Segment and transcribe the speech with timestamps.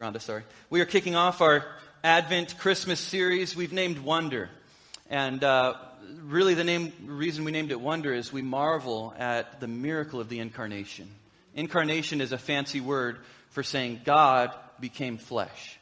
[0.00, 0.44] Rhonda, sorry.
[0.70, 1.64] We are kicking off our
[2.04, 4.48] Advent Christmas series we've named Wonder.
[5.10, 5.74] And uh,
[6.22, 10.28] really, the name, reason we named it Wonder is we marvel at the miracle of
[10.28, 11.08] the incarnation.
[11.52, 13.18] Incarnation is a fancy word
[13.50, 15.80] for saying God became flesh.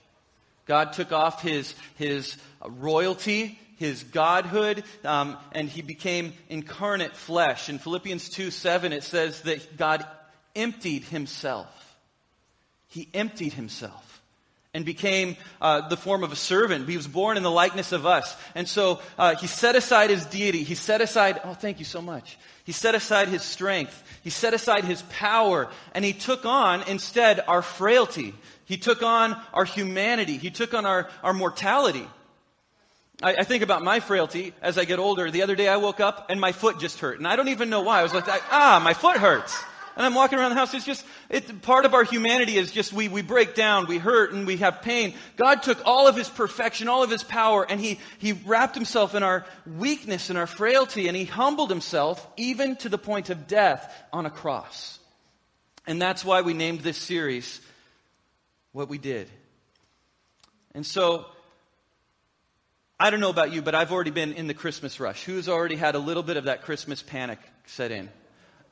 [0.65, 7.69] God took off his, his royalty, his godhood, um, and he became incarnate flesh.
[7.69, 10.07] In Philippians 2 7, it says that God
[10.55, 11.69] emptied himself.
[12.89, 14.06] He emptied himself
[14.77, 16.87] and became uh, the form of a servant.
[16.87, 18.37] He was born in the likeness of us.
[18.55, 20.65] And so uh, he set aside his deity.
[20.65, 22.37] He set aside, oh, thank you so much.
[22.65, 24.03] He set aside his strength.
[24.23, 25.71] He set aside his power.
[25.95, 28.35] And he took on, instead, our frailty.
[28.67, 30.37] He took on our humanity.
[30.37, 32.07] He took on our, our mortality.
[33.23, 35.31] I, I, think about my frailty as I get older.
[35.31, 37.17] The other day I woke up and my foot just hurt.
[37.17, 38.01] And I don't even know why.
[38.01, 39.59] I was like, ah, my foot hurts.
[39.97, 40.75] And I'm walking around the house.
[40.75, 44.33] It's just, it, part of our humanity is just we, we break down, we hurt,
[44.33, 45.15] and we have pain.
[45.37, 49.15] God took all of His perfection, all of His power, and He, He wrapped Himself
[49.15, 53.47] in our weakness and our frailty, and He humbled Himself even to the point of
[53.47, 54.99] death on a cross.
[55.87, 57.63] And that's why we named this series
[58.73, 59.31] what we did.
[60.75, 61.25] And so,
[63.01, 65.25] I don't know about you, but I've already been in the Christmas rush.
[65.25, 68.11] Who's already had a little bit of that Christmas panic set in?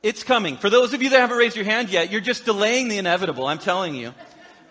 [0.05, 0.57] It's coming.
[0.57, 3.47] For those of you that haven't raised your hand yet, you're just delaying the inevitable,
[3.47, 4.13] I'm telling you.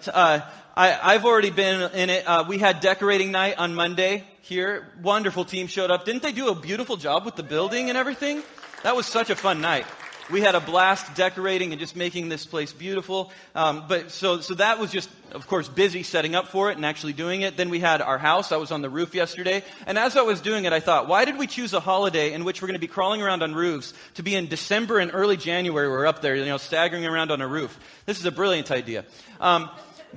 [0.07, 0.39] Uh,
[0.77, 2.25] I, have already been in it.
[2.25, 4.87] Uh, we had decorating night on Monday here.
[5.03, 6.05] Wonderful team showed up.
[6.05, 8.45] Didn't they do a beautiful job with the building and everything?
[8.85, 9.87] That was such a fun night
[10.31, 13.31] we had a blast decorating and just making this place beautiful.
[13.55, 16.87] Um, but so, so that was just, of course, busy setting up for it and
[16.87, 17.57] actually doing it.
[17.57, 18.51] Then we had our house.
[18.51, 19.63] I was on the roof yesterday.
[19.87, 22.45] And as I was doing it, I thought, why did we choose a holiday in
[22.45, 25.37] which we're going to be crawling around on roofs to be in December and early
[25.37, 25.89] January?
[25.89, 27.79] We're up there, you know, staggering around on a roof.
[28.07, 29.05] This is a brilliant idea.
[29.41, 29.69] Um,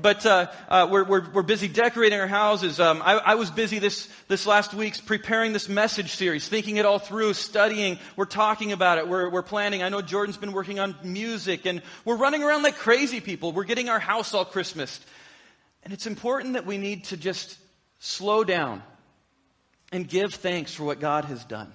[0.01, 2.79] but uh, uh, we're, we're, we're, busy decorating our houses.
[2.79, 6.85] Um, I, I, was busy this, this last week preparing this message series, thinking it
[6.85, 7.99] all through, studying.
[8.15, 9.07] We're talking about it.
[9.07, 9.83] We're, we're planning.
[9.83, 13.51] I know Jordan's been working on music, and we're running around like crazy people.
[13.51, 14.99] We're getting our house all Christmas.
[15.83, 17.57] And it's important that we need to just
[17.99, 18.83] slow down
[19.91, 21.71] and give thanks for what God has done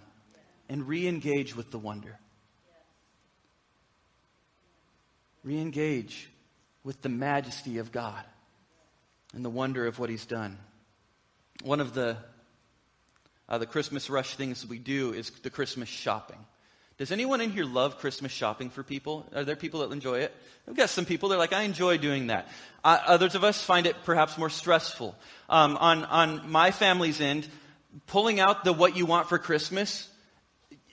[0.69, 2.19] and re engage with the wonder.
[5.45, 6.29] Re engage
[6.85, 8.25] with the majesty of God
[9.35, 10.59] and the wonder of what He's done.
[11.63, 12.17] One of the
[13.49, 16.39] uh, the Christmas rush things we do is the Christmas shopping.
[16.99, 19.27] Does anyone in here love Christmas shopping for people?
[19.35, 20.35] Are there people that enjoy it?
[20.69, 22.49] I've got some people that are like, I enjoy doing that.
[22.85, 25.17] Uh, others of us find it perhaps more stressful.
[25.49, 27.49] Um, on, on my family's end,
[28.07, 30.09] pulling out the what you want for Christmas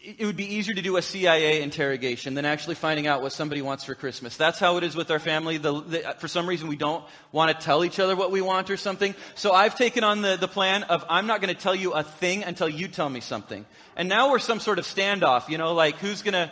[0.01, 3.61] it would be easier to do a CIA interrogation than actually finding out what somebody
[3.61, 4.37] wants for Christmas.
[4.37, 5.57] That's how it is with our family.
[5.57, 7.03] The, the, for some reason, we don't
[7.33, 9.13] want to tell each other what we want or something.
[9.35, 12.03] So I've taken on the, the plan of I'm not going to tell you a
[12.03, 13.65] thing until you tell me something.
[13.97, 16.49] And now we're some sort of standoff, you know, like who's going to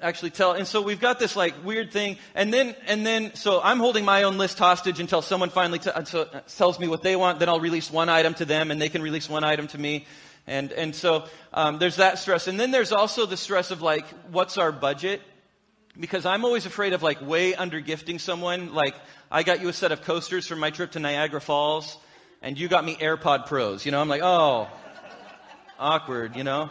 [0.00, 0.52] actually tell.
[0.52, 2.16] And so we've got this like weird thing.
[2.34, 5.90] And then, and then, so I'm holding my own list hostage until someone finally t-
[5.90, 6.24] uh,
[6.56, 7.38] tells me what they want.
[7.38, 10.06] Then I'll release one item to them and they can release one item to me
[10.50, 12.48] And, and so um, there's that stress.
[12.48, 15.22] And then there's also the stress of like, what's our budget?
[15.98, 18.74] Because I'm always afraid of like way under gifting someone.
[18.74, 18.96] Like,
[19.30, 21.96] I got you a set of coasters for my trip to Niagara Falls,
[22.42, 23.86] and you got me AirPod Pros.
[23.86, 24.66] You know, I'm like, oh,
[25.78, 26.68] awkward, you know?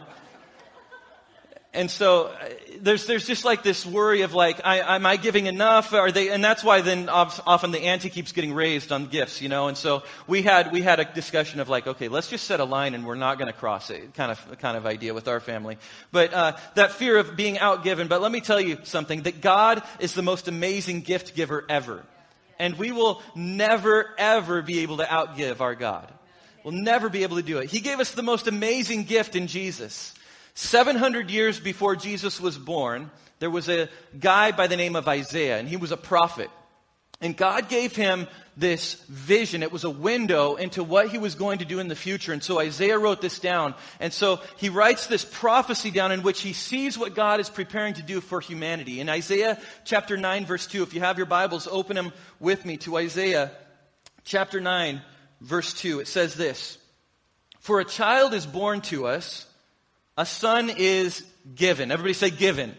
[1.71, 2.49] And so uh,
[2.81, 5.93] there's, there's just like this worry of like, I, am I giving enough?
[5.93, 9.49] Are they, and that's why then often the ante keeps getting raised on gifts, you
[9.49, 9.67] know?
[9.67, 12.65] And so we had, we had a discussion of like, okay, let's just set a
[12.65, 15.39] line and we're not going to cross it kind of, kind of idea with our
[15.39, 15.77] family.
[16.11, 18.09] But, uh, that fear of being outgiven.
[18.09, 22.03] But let me tell you something, that God is the most amazing gift giver ever.
[22.57, 26.11] And we will never, ever be able to outgive our God.
[26.63, 27.69] We'll never be able to do it.
[27.69, 30.15] He gave us the most amazing gift in Jesus.
[30.59, 33.87] 700 years before Jesus was born, there was a
[34.19, 36.49] guy by the name of Isaiah, and he was a prophet.
[37.21, 38.27] And God gave him
[38.57, 39.63] this vision.
[39.63, 42.33] It was a window into what he was going to do in the future.
[42.33, 43.73] And so Isaiah wrote this down.
[44.01, 47.93] And so he writes this prophecy down in which he sees what God is preparing
[47.93, 48.99] to do for humanity.
[48.99, 52.11] In Isaiah chapter 9 verse 2, if you have your Bibles, open them
[52.41, 53.51] with me to Isaiah
[54.25, 55.01] chapter 9
[55.39, 56.01] verse 2.
[56.01, 56.77] It says this,
[57.61, 59.45] For a child is born to us,
[60.19, 61.25] a son is
[61.55, 61.91] given.
[61.93, 62.75] Everybody say given.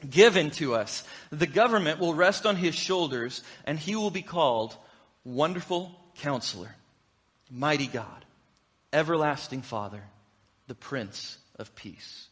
[0.00, 0.10] given.
[0.10, 1.04] Given to us.
[1.30, 4.76] The government will rest on his shoulders, and he will be called
[5.24, 6.74] Wonderful Counselor,
[7.48, 8.24] Mighty God,
[8.92, 10.02] Everlasting Father,
[10.66, 12.26] the Prince of Peace.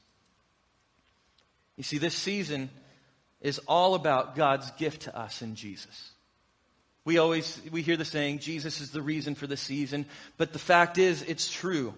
[1.77, 2.69] You see, this season
[3.41, 6.11] is all about God's gift to us in Jesus.
[7.05, 10.05] We always we hear the saying Jesus is the reason for the season,
[10.37, 11.95] but the fact is it's true.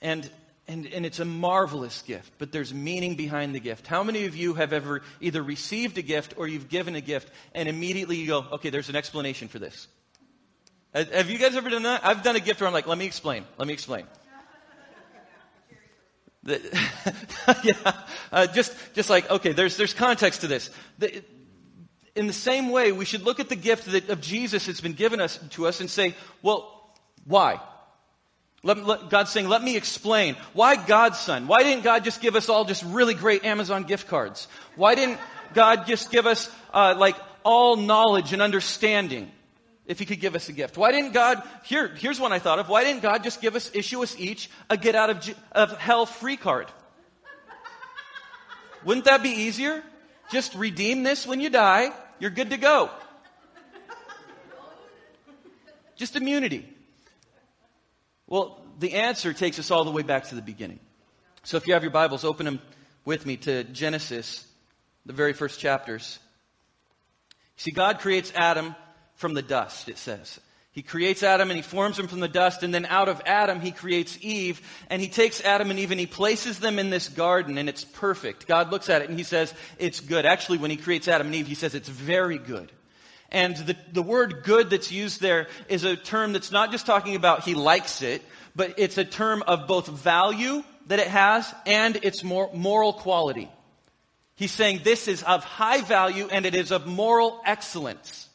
[0.00, 0.30] And
[0.70, 3.88] and, and it's a marvelous gift, but there's meaning behind the gift.
[3.88, 7.28] How many of you have ever either received a gift or you've given a gift
[7.56, 9.88] and immediately you go, okay, there's an explanation for this?
[10.94, 12.06] Have you guys ever done that?
[12.06, 13.44] I've done a gift where I'm like, let me explain.
[13.58, 14.06] Let me explain.
[16.42, 16.58] The,
[17.64, 17.92] yeah,
[18.32, 20.70] uh, just just like okay, there's there's context to this.
[20.96, 21.22] The,
[22.16, 24.94] in the same way, we should look at the gift that, of Jesus that's been
[24.94, 26.94] given us to us and say, well,
[27.26, 27.60] why?
[28.62, 30.36] Let, let, God's saying, let me explain.
[30.52, 31.46] Why God's son?
[31.46, 34.48] Why didn't God just give us all just really great Amazon gift cards?
[34.76, 35.18] Why didn't
[35.54, 39.30] God just give us, uh, like, all knowledge and understanding?
[39.86, 40.78] If he could give us a gift.
[40.78, 42.68] Why didn't God, here, here's one I thought of.
[42.68, 46.06] Why didn't God just give us, issue us each a get out of, of hell
[46.06, 46.68] free card?
[48.84, 49.82] Wouldn't that be easier?
[50.30, 51.90] Just redeem this when you die.
[52.20, 52.90] You're good to go.
[55.96, 56.68] Just immunity.
[58.30, 60.78] Well, the answer takes us all the way back to the beginning.
[61.42, 62.60] So if you have your Bibles, open them
[63.04, 64.46] with me to Genesis,
[65.04, 66.20] the very first chapters.
[67.56, 68.76] See, God creates Adam
[69.16, 70.38] from the dust, it says.
[70.70, 73.60] He creates Adam and he forms him from the dust, and then out of Adam
[73.60, 77.08] he creates Eve, and he takes Adam and Eve and he places them in this
[77.08, 78.46] garden, and it's perfect.
[78.46, 80.24] God looks at it and he says, It's good.
[80.24, 82.70] Actually, when he creates Adam and Eve, he says, It's very good.
[83.32, 87.14] And the, the word good that's used there is a term that's not just talking
[87.14, 88.22] about he likes it,
[88.56, 93.50] but it's a term of both value that it has and its moral quality.
[94.34, 98.29] He's saying this is of high value and it is of moral excellence.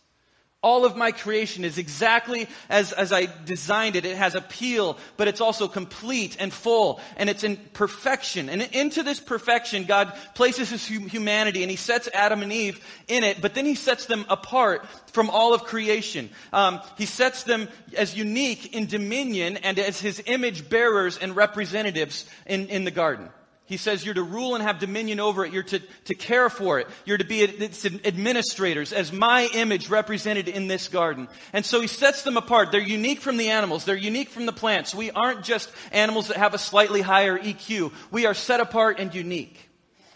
[0.66, 4.04] All of my creation is exactly as, as I designed it.
[4.04, 8.50] It has appeal, but it's also complete and full, and it's in perfection.
[8.50, 13.24] And into this perfection, God places his humanity, and he sets Adam and Eve in
[13.24, 16.32] it, but then he sets them apart from all of creation.
[16.52, 22.26] Um, he sets them as unique in dominion and as his image bearers and representatives
[22.48, 23.30] in, in the garden.
[23.68, 25.52] He says you're to rule and have dominion over it.
[25.52, 26.88] You're to, to care for it.
[27.04, 31.28] You're to be its administrators as my image represented in this garden.
[31.52, 32.72] And so he sets them apart.
[32.72, 33.84] They're unique from the animals.
[33.84, 34.94] They're unique from the plants.
[34.94, 37.92] We aren't just animals that have a slightly higher EQ.
[38.12, 39.58] We are set apart and unique.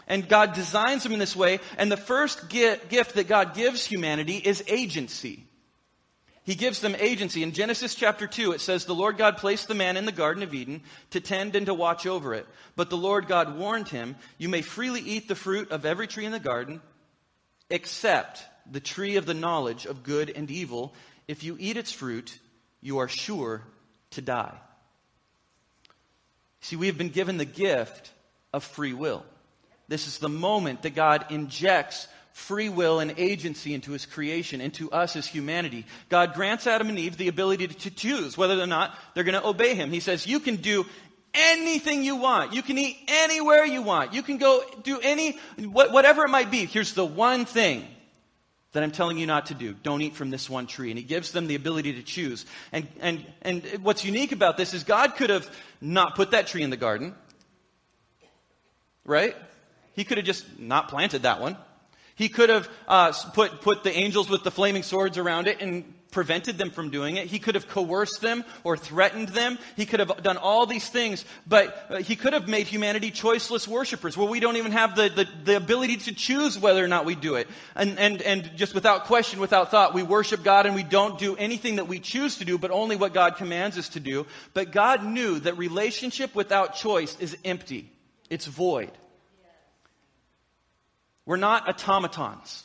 [0.06, 1.58] And God designs them in this way.
[1.76, 5.44] And the first gift that God gives humanity is agency.
[6.50, 7.44] He gives them agency.
[7.44, 10.42] In Genesis chapter 2, it says, The Lord God placed the man in the Garden
[10.42, 12.44] of Eden to tend and to watch over it.
[12.74, 16.24] But the Lord God warned him, You may freely eat the fruit of every tree
[16.24, 16.80] in the garden,
[17.70, 20.92] except the tree of the knowledge of good and evil.
[21.28, 22.36] If you eat its fruit,
[22.80, 23.62] you are sure
[24.10, 24.58] to die.
[26.62, 28.10] See, we have been given the gift
[28.52, 29.24] of free will.
[29.86, 32.08] This is the moment that God injects
[32.40, 35.84] free will and agency into his creation, into us as humanity.
[36.08, 39.46] God grants Adam and Eve the ability to choose whether or not they're going to
[39.46, 39.90] obey him.
[39.90, 40.86] He says, You can do
[41.34, 42.54] anything you want.
[42.54, 44.14] You can eat anywhere you want.
[44.14, 46.66] You can go do any, whatever it might be.
[46.66, 47.86] Here's the one thing
[48.72, 49.74] that I'm telling you not to do.
[49.74, 50.90] Don't eat from this one tree.
[50.90, 52.46] And he gives them the ability to choose.
[52.72, 55.48] And, and, and what's unique about this is God could have
[55.80, 57.14] not put that tree in the garden.
[59.04, 59.36] Right?
[59.94, 61.56] He could have just not planted that one.
[62.20, 65.94] He could have uh, put, put the angels with the flaming swords around it and
[66.10, 67.28] prevented them from doing it.
[67.28, 69.56] He could have coerced them or threatened them.
[69.74, 73.66] He could have done all these things, but uh, he could have made humanity choiceless
[73.66, 77.06] worshipers where we don't even have the, the, the, ability to choose whether or not
[77.06, 77.48] we do it.
[77.74, 81.36] And, and, and just without question, without thought, we worship God and we don't do
[81.36, 84.26] anything that we choose to do, but only what God commands us to do.
[84.52, 87.90] But God knew that relationship without choice is empty.
[88.28, 88.90] It's void.
[91.30, 92.64] We're not automatons.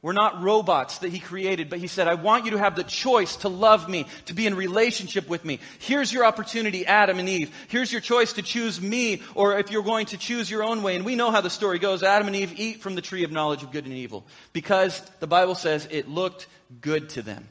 [0.00, 2.82] We're not robots that he created, but he said, I want you to have the
[2.82, 5.60] choice to love me, to be in relationship with me.
[5.80, 7.54] Here's your opportunity, Adam and Eve.
[7.68, 10.96] Here's your choice to choose me, or if you're going to choose your own way.
[10.96, 12.02] And we know how the story goes.
[12.02, 15.26] Adam and Eve eat from the tree of knowledge of good and evil because the
[15.26, 16.46] Bible says it looked
[16.80, 17.46] good to them.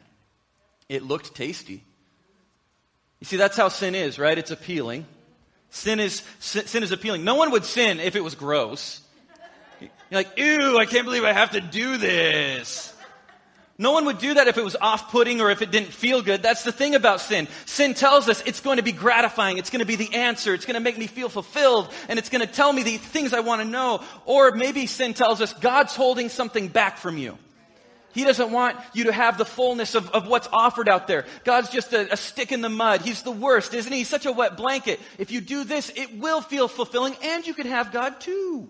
[0.90, 1.84] It looked tasty.
[3.20, 4.36] You see, that's how sin is, right?
[4.36, 5.06] It's appealing.
[5.70, 7.24] Sin is, sin is appealing.
[7.24, 9.02] No one would sin if it was gross.
[10.10, 12.94] You're like, ew, I can't believe I have to do this.
[13.78, 16.22] No one would do that if it was off putting or if it didn't feel
[16.22, 16.42] good.
[16.42, 17.50] That's the thing about sin.
[17.66, 19.58] Sin tells us it's going to be gratifying.
[19.58, 20.54] It's going to be the answer.
[20.54, 21.92] It's going to make me feel fulfilled.
[22.08, 24.02] And it's going to tell me the things I want to know.
[24.26, 27.38] Or maybe sin tells us God's holding something back from you.
[28.14, 31.26] He doesn't want you to have the fullness of, of what's offered out there.
[31.44, 33.02] God's just a, a stick in the mud.
[33.02, 34.00] He's the worst, isn't he?
[34.00, 35.02] He's such a wet blanket.
[35.18, 38.70] If you do this, it will feel fulfilling and you could have God too.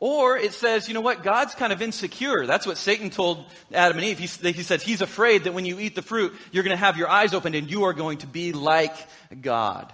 [0.00, 2.46] Or it says, you know what, God's kind of insecure.
[2.46, 4.18] That's what Satan told Adam and Eve.
[4.18, 6.96] He, he says he's afraid that when you eat the fruit, you're going to have
[6.96, 8.96] your eyes opened and you are going to be like
[9.42, 9.92] God.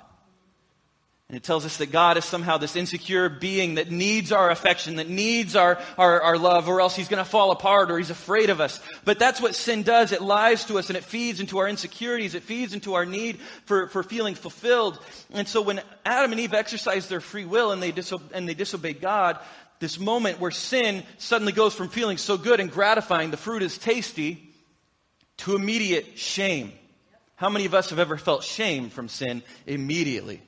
[1.28, 4.96] And it tells us that God is somehow this insecure being that needs our affection,
[4.96, 8.10] that needs our, our, our love, or else he's going to fall apart or he's
[8.10, 8.78] afraid of us.
[9.04, 10.12] But that's what sin does.
[10.12, 12.36] It lies to us and it feeds into our insecurities.
[12.36, 15.00] It feeds into our need for, for feeling fulfilled.
[15.32, 18.54] And so when Adam and Eve exercised their free will and they, diso- and they
[18.54, 19.40] disobeyed God,
[19.78, 23.78] this moment where sin suddenly goes from feeling so good and gratifying, the fruit is
[23.78, 24.42] tasty,
[25.38, 26.72] to immediate shame.
[27.36, 30.40] How many of us have ever felt shame from sin immediately?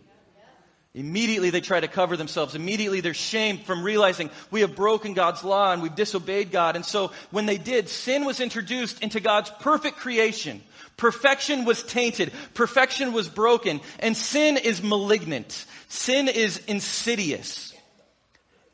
[0.94, 2.54] Immediately they try to cover themselves.
[2.54, 6.76] Immediately they're shamed from realizing we have broken God's law and we've disobeyed God.
[6.76, 10.62] And so when they did, sin was introduced into God's perfect creation.
[10.96, 12.32] Perfection was tainted.
[12.54, 13.80] Perfection was broken.
[14.00, 15.66] And sin is malignant.
[15.88, 17.74] Sin is insidious.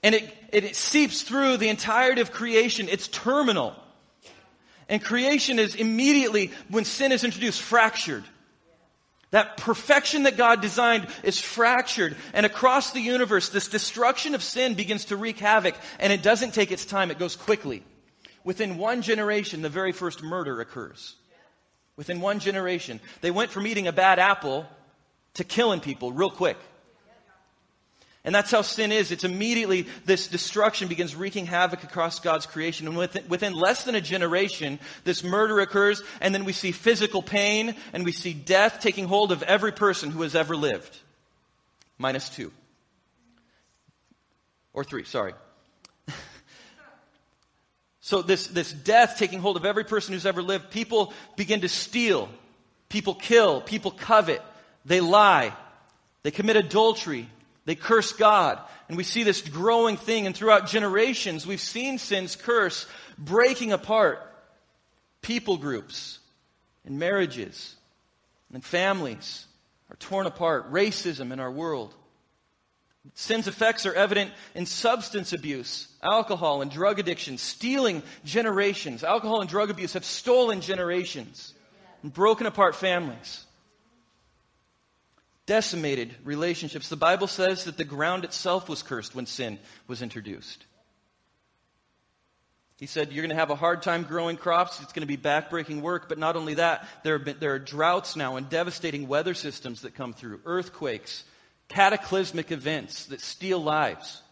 [0.05, 2.89] And it, it, it seeps through the entirety of creation.
[2.91, 3.75] It's terminal.
[4.87, 8.23] And creation is immediately, when sin is introduced, fractured.
[9.31, 12.17] That perfection that God designed is fractured.
[12.35, 15.75] And across the universe, this destruction of sin begins to wreak havoc.
[15.99, 17.83] And it doesn't take its time, it goes quickly.
[18.45, 21.17] Within one generation, the very first murder occurs.
[21.97, 23.01] Within one generation.
[23.23, 24.67] They went from eating a bad apple
[25.35, 26.59] to killing people real quick.
[28.25, 29.13] And that's how sin is.
[29.13, 32.89] It's immediately this destruction begins wreaking havoc across God's creation.
[32.89, 37.23] And within, within, less than a generation, this murder occurs, and then we see physical
[37.23, 40.99] pain, and we see death taking hold of every person who has ever lived.
[41.99, 42.51] Minus two.
[44.73, 45.35] Or three, sorry.
[48.01, 51.69] so this, this death taking hold of every person who's ever lived, people begin to
[51.69, 52.31] steal,
[52.89, 54.41] people kill, people covet,
[54.87, 55.53] they lie,
[56.23, 57.29] they commit adultery,
[57.65, 58.59] they curse God.
[58.89, 64.21] And we see this growing thing, and throughout generations, we've seen sin's curse breaking apart
[65.23, 66.19] people groups
[66.85, 67.75] and marriages
[68.53, 69.47] and families
[69.91, 71.95] are torn apart, racism in our world.
[73.15, 79.05] Sin's effects are evident in substance abuse, alcohol and drug addiction, stealing generations.
[79.05, 81.53] Alcohol and drug abuse have stolen generations
[82.03, 83.45] and broken apart families
[85.47, 86.89] decimated relationships.
[86.89, 90.65] The Bible says that the ground itself was cursed when sin was introduced.
[92.77, 94.81] He said, You're going to have a hard time growing crops.
[94.81, 96.09] It's going to be backbreaking work.
[96.09, 99.95] But not only that, there, been, there are droughts now and devastating weather systems that
[99.95, 101.25] come through, earthquakes,
[101.69, 104.23] cataclysmic events that steal lives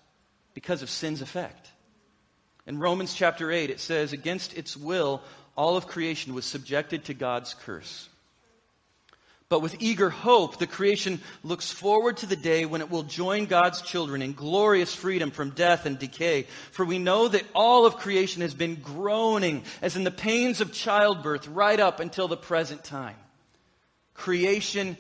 [0.55, 1.71] because of sin's effect.
[2.67, 5.23] In Romans chapter 8, it says, Against its will,
[5.57, 8.09] all of creation was subjected to God's curse.
[9.53, 13.45] But with eager hope, the creation looks forward to the day when it will join
[13.45, 16.47] God's children in glorious freedom from death and decay.
[16.71, 20.73] For we know that all of creation has been groaning as in the pains of
[20.73, 23.17] childbirth right up until the present time.
[24.15, 24.97] Creation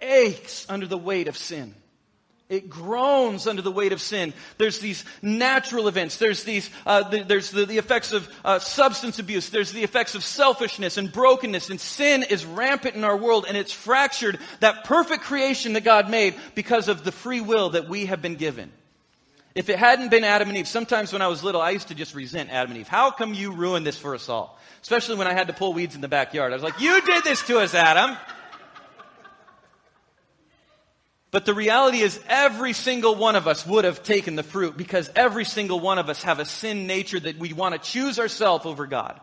[0.00, 1.74] aches under the weight of sin.
[2.50, 4.34] It groans under the weight of sin.
[4.58, 6.16] There's these natural events.
[6.16, 9.50] There's these, uh, the, there's the, the, effects of uh, substance abuse.
[9.50, 11.70] There's the effects of selfishness and brokenness.
[11.70, 16.10] And sin is rampant in our world and it's fractured that perfect creation that God
[16.10, 18.72] made because of the free will that we have been given.
[19.54, 21.94] If it hadn't been Adam and Eve, sometimes when I was little, I used to
[21.94, 22.88] just resent Adam and Eve.
[22.88, 24.58] How come you ruined this for us all?
[24.82, 26.52] Especially when I had to pull weeds in the backyard.
[26.52, 28.16] I was like, you did this to us, Adam.
[31.30, 35.08] But the reality is every single one of us would have taken the fruit because
[35.14, 38.66] every single one of us have a sin nature that we want to choose ourselves
[38.66, 39.20] over God.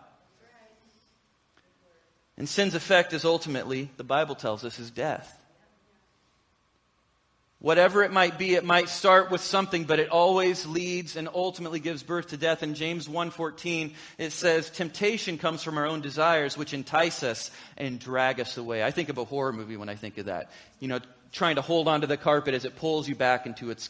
[2.37, 5.33] And sin's effect is ultimately, the Bible tells us, is death.
[7.59, 11.79] Whatever it might be, it might start with something, but it always leads and ultimately
[11.79, 12.61] gives birth to death.
[12.61, 17.99] In James 1:14, it says, "Temptation comes from our own desires, which entice us and
[17.99, 20.51] drag us away." I think of a horror movie when I think of that.
[20.79, 20.99] You know,
[21.31, 23.89] trying to hold onto the carpet as it pulls you back into its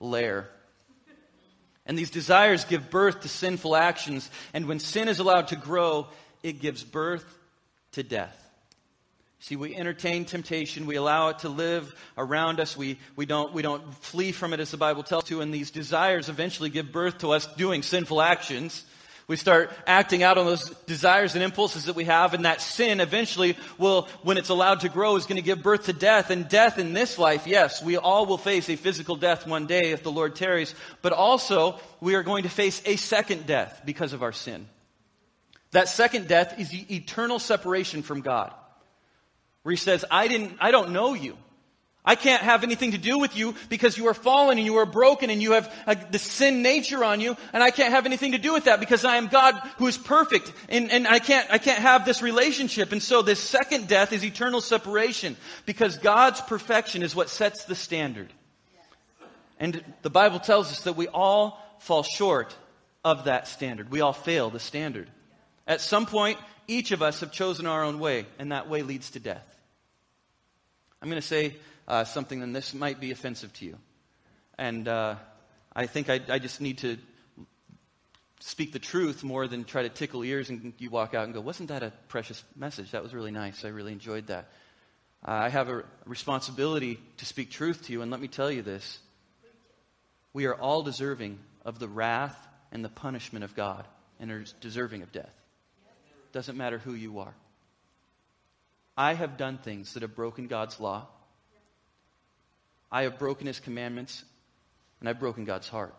[0.00, 0.48] lair.
[1.86, 4.28] And these desires give birth to sinful actions.
[4.52, 6.08] And when sin is allowed to grow,
[6.42, 7.24] it gives birth
[7.92, 8.42] to death.
[9.38, 10.86] See, we entertain temptation.
[10.86, 12.76] We allow it to live around us.
[12.76, 15.40] We, we, don't, we don't flee from it as the Bible tells to.
[15.40, 18.84] And these desires eventually give birth to us doing sinful actions.
[19.28, 23.00] We start acting out on those desires and impulses that we have, and that sin
[23.00, 26.30] eventually will, when it's allowed to grow, is going to give birth to death.
[26.30, 29.90] And death in this life, yes, we all will face a physical death one day
[29.90, 34.12] if the Lord tarries, but also we are going to face a second death because
[34.12, 34.68] of our sin.
[35.72, 38.54] That second death is the eternal separation from God.
[39.64, 41.36] Where he says, I didn't, I don't know you.
[42.06, 44.86] I can't have anything to do with you because you are fallen and you are
[44.86, 48.32] broken and you have a, the sin nature on you and I can't have anything
[48.32, 51.50] to do with that because I am God who is perfect and, and I can't,
[51.50, 52.92] I can't have this relationship.
[52.92, 55.36] And so this second death is eternal separation
[55.66, 58.32] because God's perfection is what sets the standard.
[59.58, 62.54] And the Bible tells us that we all fall short
[63.04, 63.90] of that standard.
[63.90, 65.10] We all fail the standard.
[65.66, 66.38] At some point,
[66.68, 69.44] each of us have chosen our own way and that way leads to death.
[71.02, 71.56] I'm going to say
[71.88, 73.78] uh, something, and this might be offensive to you.
[74.58, 75.16] And uh,
[75.74, 76.98] I think I, I just need to
[78.40, 81.40] speak the truth more than try to tickle ears and you walk out and go,
[81.40, 82.92] Wasn't that a precious message?
[82.92, 83.64] That was really nice.
[83.64, 84.48] I really enjoyed that.
[85.26, 88.62] Uh, I have a responsibility to speak truth to you, and let me tell you
[88.62, 88.98] this.
[90.32, 92.36] We are all deserving of the wrath
[92.70, 93.86] and the punishment of God
[94.20, 95.32] and are deserving of death.
[96.32, 97.34] Doesn't matter who you are.
[98.96, 101.06] I have done things that have broken God's law.
[102.90, 104.24] I have broken his commandments,
[105.00, 105.94] and I've broken God's heart.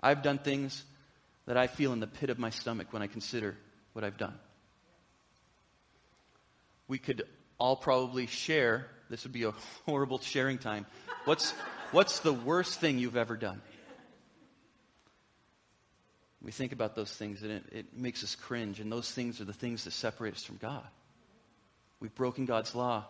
[0.00, 0.82] I've done things
[1.46, 3.56] that I feel in the pit of my stomach when I consider
[3.92, 4.34] what I've done.
[6.88, 7.22] We could
[7.58, 9.52] all probably share, this would be a
[9.86, 10.86] horrible sharing time.
[11.24, 11.52] What's,
[11.92, 13.60] what's the worst thing you've ever done?
[16.42, 19.46] We think about those things and it, it makes us cringe, and those things are
[19.46, 20.86] the things that separate us from God.
[22.00, 23.06] We've broken God's law.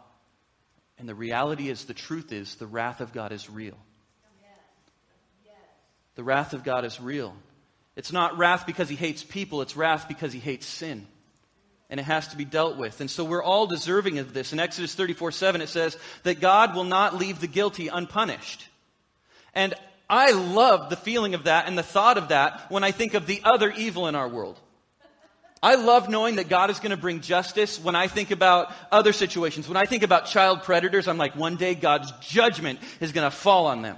[0.98, 3.78] And the reality is, the truth is, the wrath of God is real.
[6.14, 7.34] The wrath of God is real.
[7.96, 11.06] It's not wrath because he hates people, it's wrath because he hates sin.
[11.90, 13.00] And it has to be dealt with.
[13.00, 14.52] And so we're all deserving of this.
[14.52, 18.66] In Exodus 34 7, it says that God will not leave the guilty unpunished.
[19.54, 19.74] And
[20.08, 23.26] I love the feeling of that and the thought of that when I think of
[23.26, 24.58] the other evil in our world.
[25.64, 29.14] I love knowing that God is going to bring justice when I think about other
[29.14, 29.66] situations.
[29.66, 33.34] When I think about child predators, I'm like, one day God's judgment is going to
[33.34, 33.96] fall on them.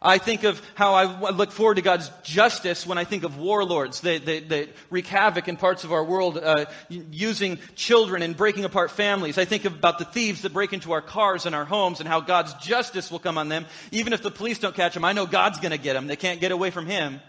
[0.00, 4.00] I think of how I look forward to God's justice when I think of warlords
[4.00, 8.64] that, that, that wreak havoc in parts of our world, uh, using children and breaking
[8.64, 9.36] apart families.
[9.36, 12.22] I think about the thieves that break into our cars and our homes and how
[12.22, 13.66] God's justice will come on them.
[13.90, 16.06] Even if the police don't catch them, I know God's going to get them.
[16.06, 17.20] They can't get away from Him.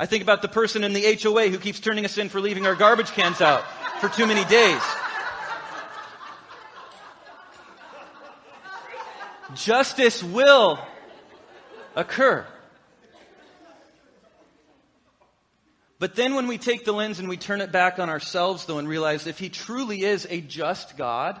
[0.00, 2.66] I think about the person in the HOA who keeps turning us in for leaving
[2.66, 3.62] our garbage cans out
[4.00, 4.80] for too many days.
[9.54, 10.78] Justice will
[11.94, 12.46] occur.
[15.98, 18.78] But then when we take the lens and we turn it back on ourselves, though,
[18.78, 21.38] and realize if He truly is a just God,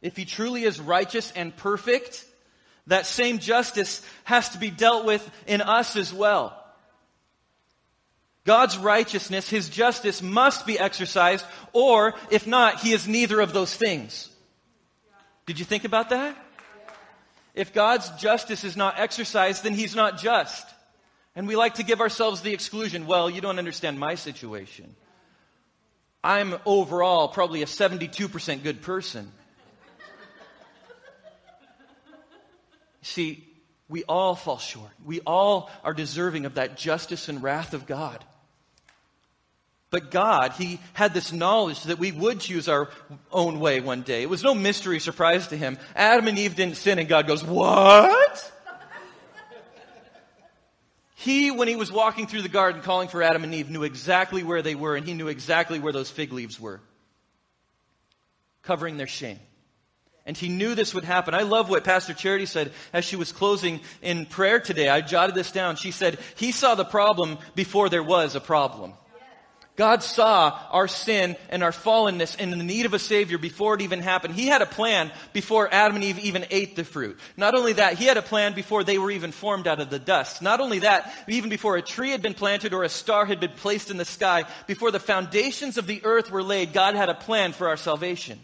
[0.00, 2.24] if He truly is righteous and perfect,
[2.86, 6.60] that same justice has to be dealt with in us as well.
[8.44, 13.74] God's righteousness, His justice must be exercised, or if not, He is neither of those
[13.74, 14.30] things.
[15.46, 16.36] Did you think about that?
[17.54, 20.66] If God's justice is not exercised, then He's not just.
[21.34, 23.06] And we like to give ourselves the exclusion.
[23.06, 24.94] Well, you don't understand my situation.
[26.22, 29.30] I'm overall probably a 72% good person.
[33.02, 33.46] See,
[33.88, 34.90] we all fall short.
[35.04, 38.24] We all are deserving of that justice and wrath of God.
[39.90, 42.88] But God, He had this knowledge that we would choose our
[43.30, 44.22] own way one day.
[44.22, 45.78] It was no mystery surprise to Him.
[45.94, 48.52] Adam and Eve didn't sin, and God goes, What?
[51.14, 54.42] he, when He was walking through the garden calling for Adam and Eve, knew exactly
[54.42, 56.80] where they were, and He knew exactly where those fig leaves were,
[58.62, 59.38] covering their shame.
[60.26, 61.34] And he knew this would happen.
[61.34, 64.88] I love what Pastor Charity said as she was closing in prayer today.
[64.88, 65.76] I jotted this down.
[65.76, 68.94] She said, He saw the problem before there was a problem.
[69.76, 73.80] God saw our sin and our fallenness and the need of a Savior before it
[73.80, 74.34] even happened.
[74.34, 77.18] He had a plan before Adam and Eve even ate the fruit.
[77.36, 79.98] Not only that, He had a plan before they were even formed out of the
[79.98, 80.42] dust.
[80.42, 83.50] Not only that, even before a tree had been planted or a star had been
[83.50, 87.14] placed in the sky, before the foundations of the earth were laid, God had a
[87.14, 88.38] plan for our salvation.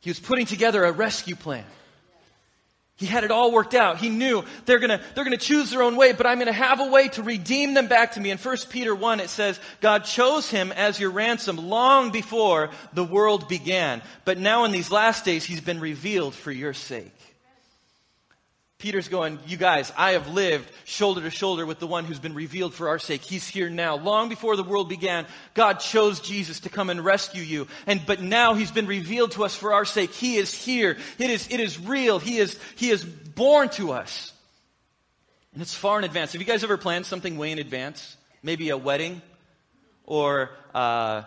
[0.00, 1.64] He was putting together a rescue plan.
[2.96, 3.98] He had it all worked out.
[3.98, 6.86] He knew they're gonna, they're gonna choose their own way, but I'm gonna have a
[6.90, 8.30] way to redeem them back to me.
[8.30, 13.04] In 1 Peter 1, it says, God chose him as your ransom long before the
[13.04, 14.00] world began.
[14.24, 17.33] But now in these last days, he's been revealed for your sake.
[18.84, 22.34] Peter's going, You guys, I have lived shoulder to shoulder with the one who's been
[22.34, 23.22] revealed for our sake.
[23.22, 23.96] He's here now.
[23.96, 27.66] Long before the world began, God chose Jesus to come and rescue you.
[27.86, 30.12] And, but now he's been revealed to us for our sake.
[30.12, 30.98] He is here.
[31.18, 32.18] It is, it is real.
[32.18, 34.34] He is, he is born to us.
[35.54, 36.34] And it's far in advance.
[36.34, 38.18] Have you guys ever planned something way in advance?
[38.42, 39.22] Maybe a wedding
[40.04, 41.22] or uh,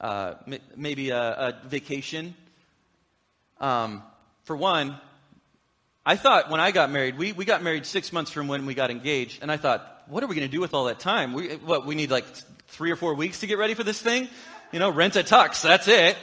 [0.00, 0.36] uh,
[0.76, 2.34] maybe a, a vacation?
[3.60, 4.02] Um,
[4.44, 4.98] for one,
[6.04, 8.74] I thought when I got married, we, we got married six months from when we
[8.74, 11.32] got engaged, and I thought, what are we going to do with all that time?
[11.32, 12.24] We, what, we need like
[12.68, 14.28] three or four weeks to get ready for this thing?
[14.72, 16.16] You know, rent a tux, that's it.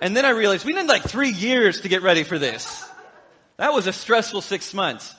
[0.00, 2.84] And then I realized we need like three years to get ready for this.
[3.58, 5.14] That was a stressful six months.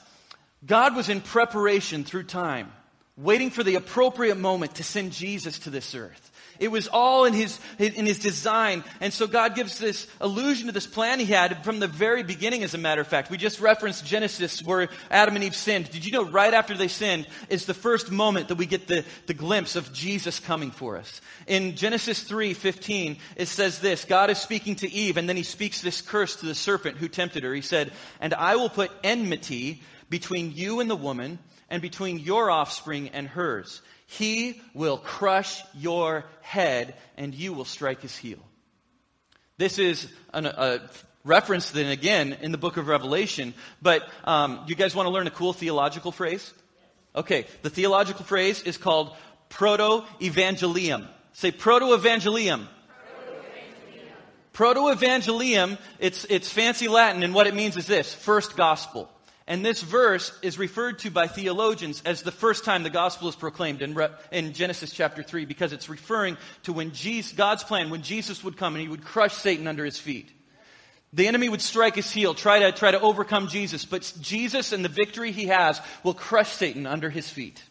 [0.66, 2.72] God was in preparation through time,
[3.16, 6.31] waiting for the appropriate moment to send Jesus to this earth.
[6.62, 8.84] It was all in his, in his design.
[9.00, 12.62] And so God gives this allusion to this plan he had from the very beginning,
[12.62, 13.30] as a matter of fact.
[13.30, 15.90] We just referenced Genesis where Adam and Eve sinned.
[15.90, 19.04] Did you know right after they sinned is the first moment that we get the,
[19.26, 21.20] the glimpse of Jesus coming for us?
[21.48, 25.42] In Genesis 3, 15, it says this, God is speaking to Eve and then he
[25.42, 27.52] speaks this curse to the serpent who tempted her.
[27.52, 32.52] He said, and I will put enmity between you and the woman and between your
[32.52, 33.82] offspring and hers.
[34.18, 38.38] He will crush your head and you will strike his heel.
[39.56, 40.80] This is an, a
[41.24, 45.26] reference then again in the book of Revelation, but um, you guys want to learn
[45.26, 46.52] a cool theological phrase?
[47.16, 49.16] Okay, the theological phrase is called
[49.48, 51.08] proto-evangelium.
[51.32, 52.66] Say proto-evangelium.
[54.52, 59.10] Proto-evangelium, it's, it's fancy Latin, and what it means is this, first gospel.
[59.46, 63.36] And this verse is referred to by theologians as the first time the gospel is
[63.36, 67.90] proclaimed in, Re- in Genesis chapter 3 because it's referring to when Jesus, God's plan,
[67.90, 70.30] when Jesus would come and he would crush Satan under his feet.
[71.12, 74.84] The enemy would strike his heel, try to, try to overcome Jesus, but Jesus and
[74.84, 77.62] the victory he has will crush Satan under his feet.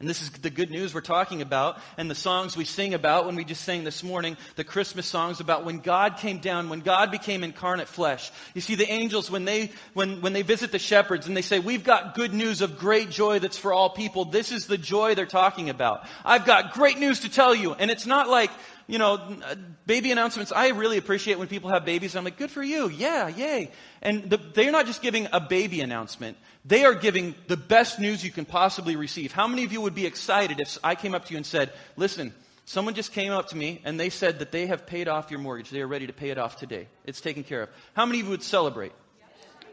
[0.00, 3.26] And this is the good news we're talking about, and the songs we sing about
[3.26, 6.80] when we just sang this morning, the Christmas songs about when God came down, when
[6.80, 8.30] God became incarnate flesh.
[8.54, 11.58] You see, the angels, when they, when, when they visit the shepherds and they say,
[11.58, 15.16] We've got good news of great joy that's for all people, this is the joy
[15.16, 16.06] they're talking about.
[16.24, 17.74] I've got great news to tell you.
[17.74, 18.52] And it's not like,
[18.88, 19.54] you know, uh,
[19.86, 20.50] baby announcements.
[20.50, 22.16] I really appreciate when people have babies.
[22.16, 22.88] I'm like, good for you.
[22.88, 23.70] Yeah, yay.
[24.02, 26.38] And the, they're not just giving a baby announcement.
[26.64, 29.30] They are giving the best news you can possibly receive.
[29.30, 31.70] How many of you would be excited if I came up to you and said,
[31.96, 32.32] listen,
[32.64, 35.40] someone just came up to me and they said that they have paid off your
[35.40, 35.68] mortgage.
[35.68, 36.88] They are ready to pay it off today.
[37.04, 37.68] It's taken care of.
[37.92, 38.92] How many of you would celebrate?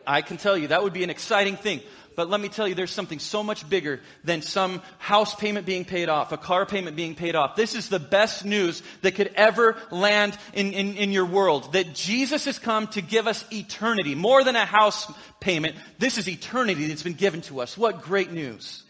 [0.07, 1.81] I can tell you that would be an exciting thing.
[2.15, 5.85] But let me tell you, there's something so much bigger than some house payment being
[5.85, 7.55] paid off, a car payment being paid off.
[7.55, 11.73] This is the best news that could ever land in, in, in your world.
[11.73, 14.15] That Jesus has come to give us eternity.
[14.15, 17.77] More than a house payment, this is eternity that's been given to us.
[17.77, 18.83] What great news.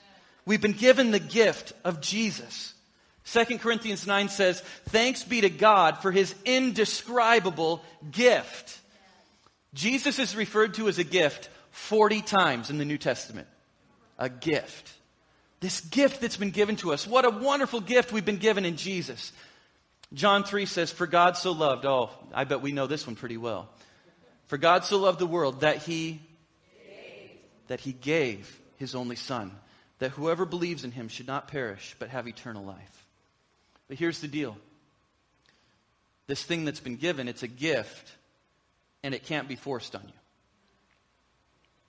[0.45, 2.73] We've been given the gift of Jesus.
[3.25, 8.79] 2 Corinthians 9 says, Thanks be to God for his indescribable gift.
[9.75, 13.47] Jesus is referred to as a gift 40 times in the New Testament.
[14.17, 14.93] A gift.
[15.59, 17.05] This gift that's been given to us.
[17.05, 19.33] What a wonderful gift we've been given in Jesus.
[20.13, 23.37] John 3 says, For God so loved, oh, I bet we know this one pretty
[23.37, 23.67] well.
[24.47, 26.21] For God so loved the world that he
[27.67, 29.51] that he gave his only son,
[29.97, 33.05] that whoever believes in him should not perish, but have eternal life.
[33.87, 34.55] But here's the deal.
[36.27, 38.11] This thing that's been given, it's a gift
[39.05, 40.19] and it can't be forced on you.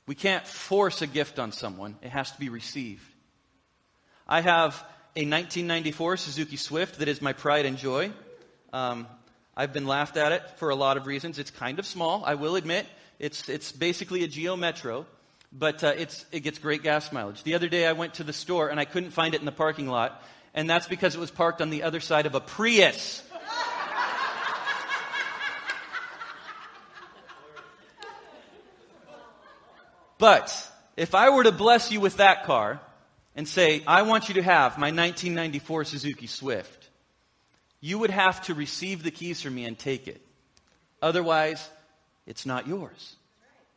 [0.06, 3.02] We can't force a gift on someone, it has to be received.
[4.28, 4.74] I have
[5.16, 8.12] a 1994 Suzuki Swift that is my pride and joy.
[8.72, 9.06] Um,
[9.56, 11.38] I've been laughed at it for a lot of reasons.
[11.38, 12.86] It's kind of small, I will admit.
[13.18, 15.06] It's, it's basically a Geo Metro,
[15.50, 17.42] but uh, it's, it gets great gas mileage.
[17.44, 19.52] The other day I went to the store and I couldn't find it in the
[19.52, 23.22] parking lot, and that's because it was parked on the other side of a Prius.
[30.18, 32.80] But if I were to bless you with that car
[33.34, 36.88] and say, I want you to have my 1994 Suzuki Swift,
[37.80, 40.20] you would have to receive the keys from me and take it.
[41.02, 41.68] Otherwise,
[42.26, 43.16] it's not yours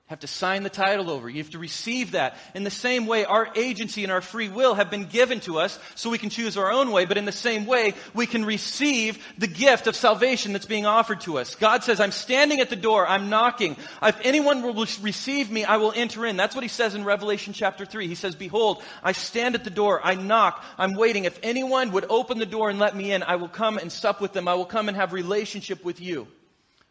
[0.10, 1.30] have to sign the title over.
[1.30, 2.36] You have to receive that.
[2.56, 5.78] In the same way, our agency and our free will have been given to us
[5.94, 9.24] so we can choose our own way, but in the same way, we can receive
[9.38, 11.54] the gift of salvation that's being offered to us.
[11.54, 13.78] God says, I'm standing at the door, I'm knocking.
[14.02, 16.38] If anyone will receive me, I will enter in.
[16.38, 18.08] That's what he says in Revelation chapter 3.
[18.08, 21.26] He says, Behold, I stand at the door, I knock, I'm waiting.
[21.26, 24.22] If anyone would open the door and let me in, I will come and sup
[24.22, 24.48] with them.
[24.48, 26.28] I will come and have relationship with you.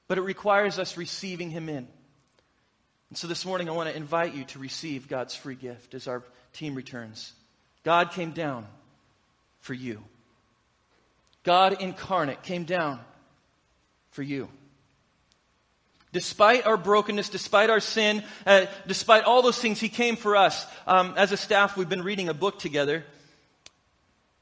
[0.06, 1.88] But it requires us receiving him in.
[3.10, 6.08] And so this morning, I want to invite you to receive God's free gift as
[6.08, 7.32] our team returns.
[7.84, 8.66] God came down
[9.60, 10.02] for you.
[11.42, 13.00] God incarnate came down
[14.10, 14.48] for you.
[16.12, 20.66] Despite our brokenness, despite our sin, uh, despite all those things, He came for us.
[20.86, 23.04] Um, as a staff, we've been reading a book together.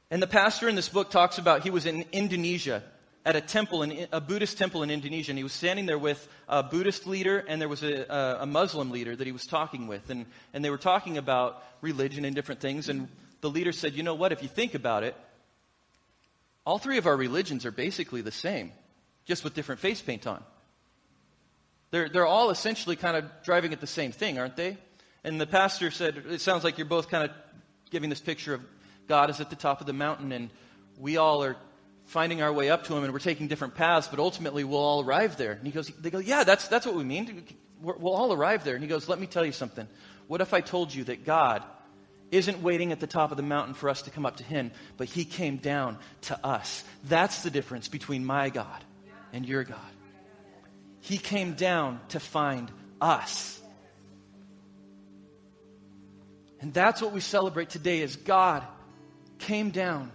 [0.09, 2.81] And the pastor in this book talks about he was in Indonesia
[3.27, 6.25] at a temple, in, a Buddhist temple in Indonesia, and he was standing there with
[6.47, 10.09] a Buddhist leader and there was a, a Muslim leader that he was talking with.
[10.09, 12.87] And, and they were talking about religion and different things.
[12.87, 13.09] And
[13.41, 14.31] the leader said, You know what?
[14.31, 15.13] If you think about it,
[16.65, 18.71] all three of our religions are basically the same,
[19.25, 20.41] just with different face paint on.
[21.91, 24.77] They're, they're all essentially kind of driving at the same thing, aren't they?
[25.25, 27.35] And the pastor said, It sounds like you're both kind of
[27.91, 28.61] giving this picture of
[29.05, 30.49] God is at the top of the mountain and
[30.97, 31.57] we all are
[32.07, 35.03] finding our way up to him and we're taking different paths, but ultimately we'll all
[35.03, 35.51] arrive there.
[35.51, 37.45] And he goes, they go, yeah, that's, that's what we mean.
[37.81, 38.75] We'll all arrive there.
[38.75, 39.87] And he goes, let me tell you something.
[40.27, 41.63] What if I told you that God
[42.31, 44.71] isn't waiting at the top of the mountain for us to come up to him,
[44.95, 46.83] but he came down to us?
[47.03, 48.83] That's the difference between my God
[49.33, 49.77] and your God.
[51.01, 53.61] He came down to find us.
[56.61, 58.63] And that's what we celebrate today is God
[59.39, 60.11] came down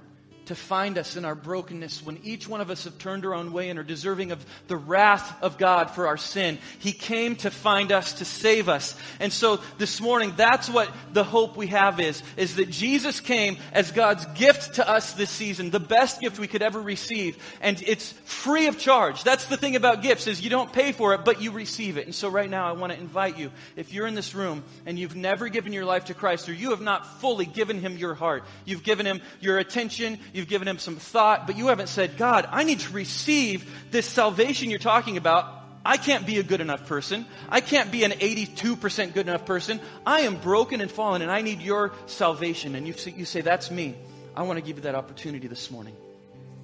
[0.47, 3.53] to find us in our brokenness when each one of us have turned our own
[3.53, 6.59] way and are deserving of the wrath of God for our sin.
[6.79, 8.97] He came to find us, to save us.
[9.21, 13.57] And so this morning, that's what the hope we have is, is that Jesus came
[13.73, 17.37] as God's gift to us this season, the best gift we could ever receive.
[17.61, 19.25] And it's free of charge.
[19.25, 22.07] That's the thing about gifts is you don't pay for it, but you receive it.
[22.07, 24.99] And so right now, I want to invite you, if you're in this room and
[24.99, 28.15] you've never given your life to Christ or you have not fully given him your
[28.15, 32.17] heart, you've given him your attention, You've given him some thought, but you haven't said,
[32.17, 35.63] God, I need to receive this salvation you're talking about.
[35.85, 37.27] I can't be a good enough person.
[37.49, 39.81] I can't be an 82% good enough person.
[40.07, 42.75] I am broken and fallen and I need your salvation.
[42.77, 43.97] And you you say that's me.
[44.35, 45.97] I want to give you that opportunity this morning.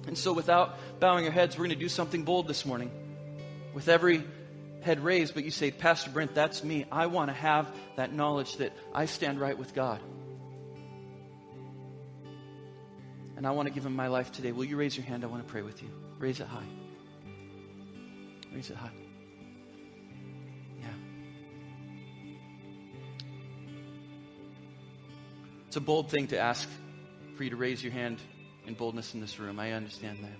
[0.07, 2.89] And so without bowing our heads, we're going to do something bold this morning.
[3.73, 4.23] With every
[4.81, 6.85] head raised, but you say, Pastor Brent, that's me.
[6.91, 9.99] I want to have that knowledge that I stand right with God.
[13.39, 15.23] And I want to give him my life today, will you raise your hand?
[15.23, 15.87] I want to pray with you.
[16.19, 16.67] Raise it high.
[18.53, 18.91] Raise it high.
[20.81, 20.87] Yeah.
[25.67, 26.67] It's a bold thing to ask
[27.37, 28.19] for you to raise your hand
[28.67, 29.57] in boldness in this room.
[29.57, 30.37] I understand that.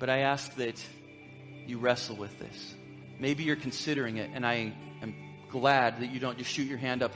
[0.00, 0.84] But I ask that
[1.64, 2.74] you wrestle with this.
[3.20, 5.14] Maybe you're considering it, and I am
[5.48, 7.12] glad that you don't just shoot your hand up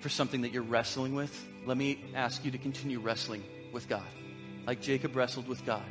[0.00, 4.06] for something that you're wrestling with let me ask you to continue wrestling with God,
[4.66, 5.84] like Jacob wrestled with God.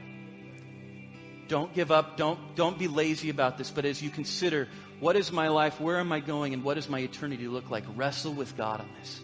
[1.47, 2.15] Don't give up.
[2.15, 3.71] Don't, don't be lazy about this.
[3.71, 4.67] But as you consider
[4.99, 7.84] what is my life, where am I going, and what does my eternity look like,
[7.95, 9.19] wrestle with God on this.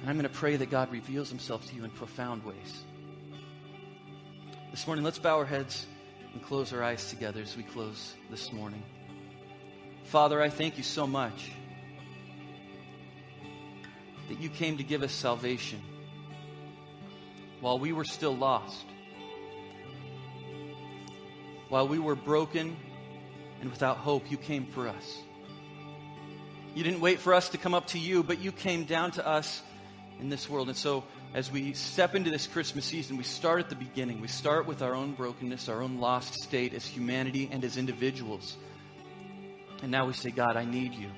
[0.00, 2.84] And I'm going to pray that God reveals himself to you in profound ways.
[4.70, 5.86] This morning, let's bow our heads
[6.34, 8.82] and close our eyes together as we close this morning.
[10.04, 11.52] Father, I thank you so much
[14.28, 15.80] that you came to give us salvation
[17.60, 18.84] while we were still lost,
[21.68, 22.76] while we were broken
[23.60, 25.18] and without hope, you came for us.
[26.74, 29.26] You didn't wait for us to come up to you, but you came down to
[29.26, 29.62] us
[30.20, 30.68] in this world.
[30.68, 31.04] And so
[31.34, 34.20] as we step into this Christmas season, we start at the beginning.
[34.20, 38.56] We start with our own brokenness, our own lost state as humanity and as individuals.
[39.82, 41.08] And now we say, God, I need you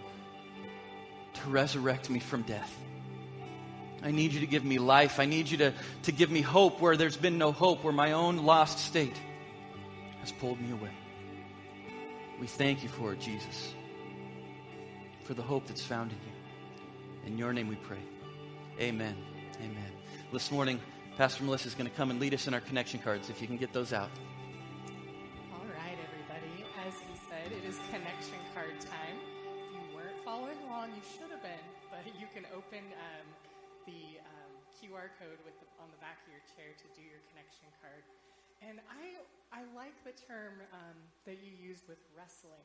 [1.35, 2.77] to resurrect me from death.
[4.05, 5.19] I need you to give me life.
[5.19, 8.13] I need you to, to give me hope where there's been no hope, where my
[8.13, 9.17] own lost state
[10.21, 10.91] has pulled me away.
[12.39, 13.73] We thank you for it, Jesus,
[15.25, 17.33] for the hope that's found in you.
[17.33, 18.03] In your name we pray.
[18.79, 19.17] Amen.
[19.57, 19.93] Amen.
[20.31, 20.79] This morning,
[21.17, 23.47] Pastor Melissa is going to come and lead us in our connection cards, if you
[23.47, 24.11] can get those out.
[25.51, 26.67] All right, everybody.
[26.87, 29.17] As he said, it is connection card time.
[29.17, 33.54] If you weren't following along, you should have been, but you can open um,
[33.85, 37.69] the um, QR code the, on the back of your chair to do your connection
[37.81, 38.05] card.
[38.65, 39.21] And I,
[39.53, 40.97] I like the term um,
[41.29, 42.65] that you used with wrestling.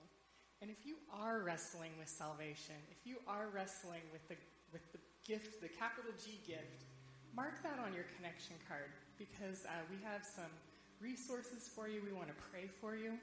[0.63, 4.35] And if you are wrestling with salvation, if you are wrestling with the,
[4.71, 6.87] with the gift, the capital G gift,
[7.35, 10.51] mark that on your connection card because uh, we have some
[10.99, 12.01] resources for you.
[12.03, 13.15] We want to pray for you.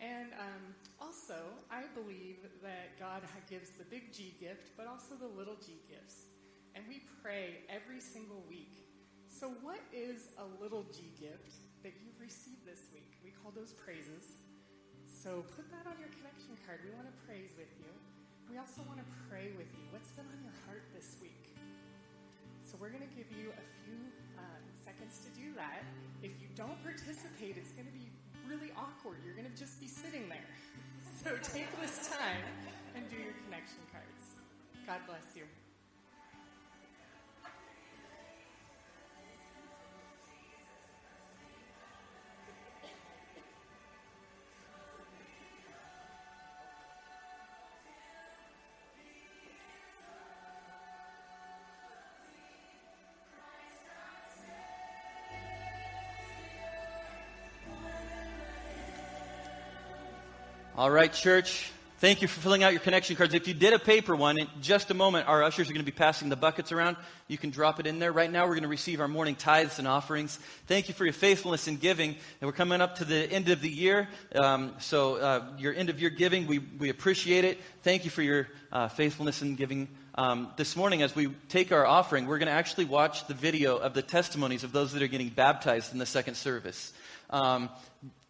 [0.00, 0.62] And um,
[1.00, 1.38] also,
[1.70, 6.33] I believe that God gives the big G gift, but also the little g gifts.
[6.74, 8.82] And we pray every single week.
[9.30, 13.14] So, what is a little g gift that you've received this week?
[13.22, 14.38] We call those praises.
[15.06, 16.82] So, put that on your connection card.
[16.82, 17.90] We want to praise with you.
[18.50, 19.84] We also want to pray with you.
[19.90, 21.54] What's been on your heart this week?
[22.74, 24.02] So we're going to give you a few
[24.34, 25.86] um, seconds to do that.
[26.26, 28.10] If you don't participate, it's going to be
[28.50, 29.22] really awkward.
[29.22, 30.42] You're going to just be sitting there.
[31.22, 32.44] So take this time
[32.94, 34.36] and do your connection cards.
[34.84, 35.44] God bless you.
[60.76, 61.70] All right, church.
[61.98, 63.32] Thank you for filling out your connection cards.
[63.32, 65.90] If you did a paper one, in just a moment, our ushers are going to
[65.90, 66.96] be passing the buckets around.
[67.28, 68.10] You can drop it in there.
[68.10, 70.36] Right now, we're going to receive our morning tithes and offerings.
[70.66, 72.08] Thank you for your faithfulness in giving.
[72.08, 74.08] And we're coming up to the end of the year.
[74.34, 77.60] Um, so, uh, your end of year giving, we, we appreciate it.
[77.84, 79.86] Thank you for your uh, faithfulness in giving.
[80.16, 83.76] Um, this morning, as we take our offering, we're going to actually watch the video
[83.76, 86.92] of the testimonies of those that are getting baptized in the second service.
[87.30, 87.70] Um,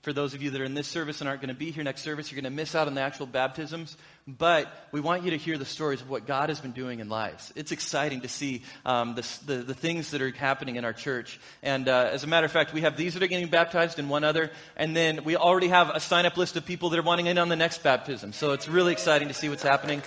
[0.04, 1.82] for those of you that are in this service and aren't going to be here
[1.82, 3.96] next service, you're going to miss out on the actual baptisms.
[4.28, 7.08] But we want you to hear the stories of what God has been doing in
[7.08, 7.52] lives.
[7.56, 11.40] It's exciting to see um, the, the, the, things that are happening in our church.
[11.62, 14.10] And uh, as a matter of fact, we have these that are getting baptized and
[14.10, 14.50] one other.
[14.76, 17.38] And then we already have a sign up list of people that are wanting in
[17.38, 18.34] on the next baptism.
[18.34, 20.02] So it's really exciting to see what's happening.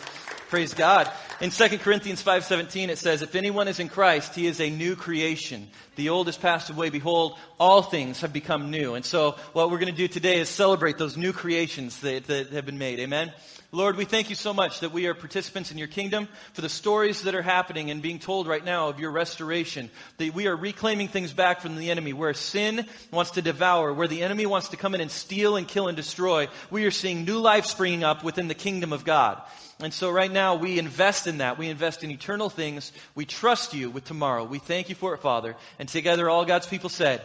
[0.49, 1.11] Praise God.
[1.41, 4.95] In 2 Corinthians 5:17 it says, "If anyone is in Christ, he is a new
[4.95, 5.69] creation.
[5.97, 9.79] The old has passed away; behold, all things have become new." And so, what we're
[9.79, 12.99] going to do today is celebrate those new creations that, that have been made.
[13.01, 13.33] Amen.
[13.73, 16.69] Lord, we thank you so much that we are participants in your kingdom for the
[16.69, 19.89] stories that are happening and being told right now of your restoration.
[20.19, 22.13] That we are reclaiming things back from the enemy.
[22.13, 25.67] Where sin wants to devour, where the enemy wants to come in and steal and
[25.67, 29.41] kill and destroy, we are seeing new life springing up within the kingdom of God.
[29.81, 31.57] And so right now we invest in that.
[31.57, 32.93] We invest in eternal things.
[33.15, 34.45] We trust you with tomorrow.
[34.45, 35.57] We thank you for it, Father.
[35.77, 37.21] And together all God's people said,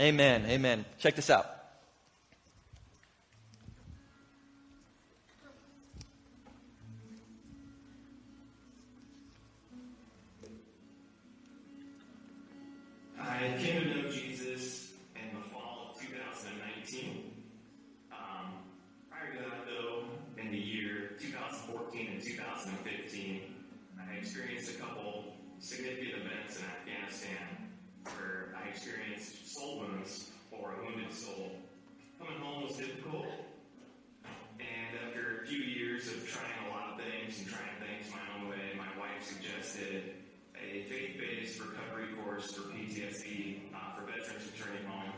[0.00, 0.44] Amen.
[0.46, 0.84] Amen.
[0.98, 1.53] Check this out.
[13.36, 13.93] I came to
[41.64, 45.12] recovery course for PTSD uh, for veterans returning home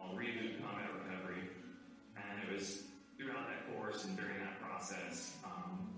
[0.00, 1.48] on Reboot Combat Recovery.
[2.16, 2.84] And it was
[3.18, 5.88] throughout that course and during that process um,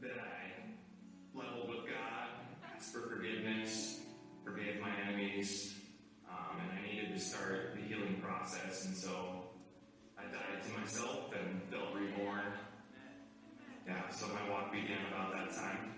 [0.00, 2.28] that I leveled with God,
[2.74, 4.00] asked for forgiveness,
[4.44, 5.74] forgave my enemies,
[6.30, 8.84] um, and I needed to start the healing process.
[8.84, 9.46] And so
[10.18, 12.52] I died to myself and felt reborn.
[13.86, 15.95] Yeah, so my walk began about that time.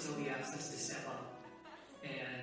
[0.00, 1.44] Until he asked us to step up,
[2.02, 2.39] and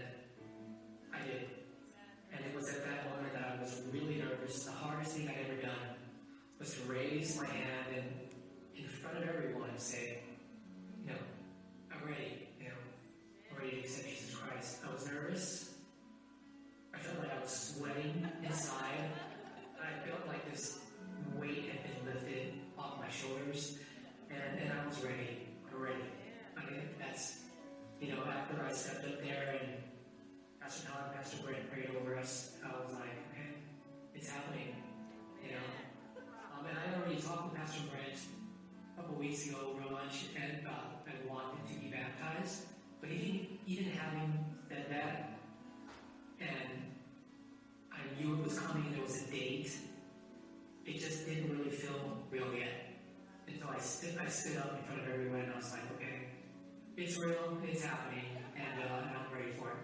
[57.69, 58.23] it's happening,
[58.55, 59.77] and, uh, and I'm ready for it.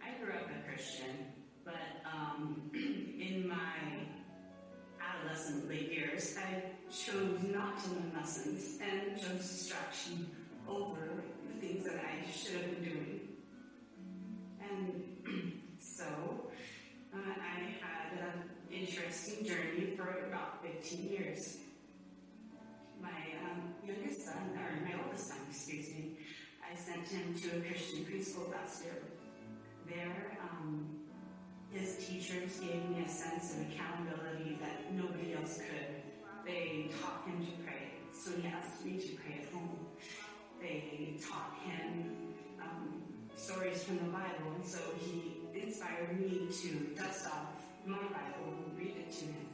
[0.00, 1.32] I grew up a Christian,
[1.64, 1.72] but
[2.06, 3.56] um, in my
[5.00, 10.30] adolescent late years, I chose not to learn lessons and chose distraction
[10.68, 13.20] over the things that I should have been doing.
[14.60, 16.04] And so
[17.12, 21.58] uh, I had an interesting journey for about 15 years.
[23.00, 23.08] My
[23.44, 26.16] um, youngest son, or my oldest son, excuse me,
[26.62, 29.02] I sent him to a Christian preschool last year
[29.88, 30.86] there, um,
[31.72, 36.02] his teachers gave me a sense of accountability that nobody else could.
[36.44, 39.78] They taught him to pray, so he asked me to pray at home.
[40.60, 43.02] They taught him um,
[43.34, 48.78] stories from the Bible, and so he inspired me to dust off my Bible and
[48.78, 49.46] read it to him.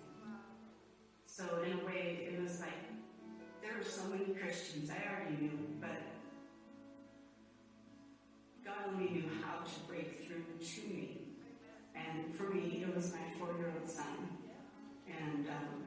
[1.25, 2.71] So in a way, it was like
[3.63, 6.03] there were so many Christians I already knew, but
[8.65, 11.19] God only knew how to break through to me.
[11.95, 14.39] And for me, it was my four-year-old son.
[15.09, 15.85] And um,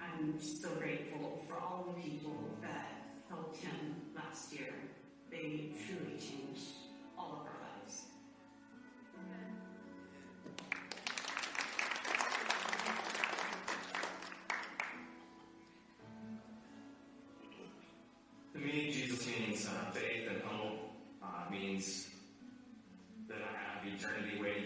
[0.00, 4.74] I'm so grateful for all the people that helped him last year.
[5.30, 6.68] They truly changed
[7.16, 7.51] all of our
[19.62, 20.78] means uh, faith and hope.
[21.22, 22.08] Uh, means
[23.28, 24.61] that I have eternity waiting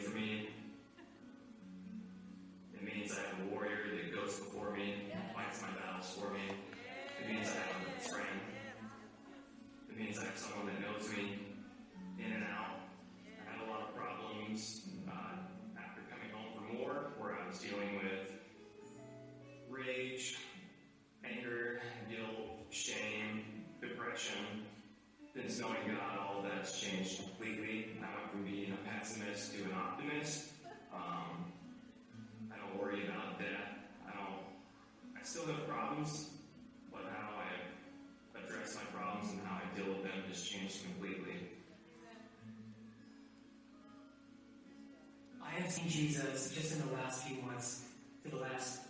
[45.77, 47.83] seen Jesus just in the last few months,
[48.25, 48.81] to the last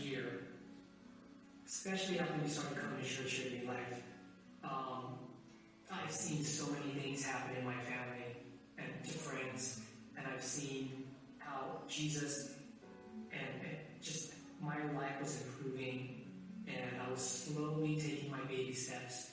[0.00, 0.24] year,
[1.66, 4.02] especially after we started coming to church in Life.
[4.64, 5.18] Um,
[5.90, 8.34] I've seen so many things happen in my family
[8.78, 9.80] and to friends,
[10.16, 11.04] and I've seen
[11.38, 12.54] how Jesus
[13.32, 16.22] and, and just my life was improving,
[16.66, 19.30] and I was slowly taking my baby steps,